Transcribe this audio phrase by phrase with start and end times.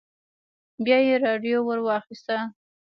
[0.85, 2.37] بيا يې راډيو ور واخيسته.